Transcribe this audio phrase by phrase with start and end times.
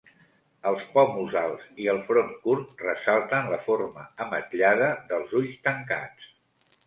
[0.69, 6.33] Els pòmuls alts i el front curt ressalten la forma ametllada dels ulls tancats.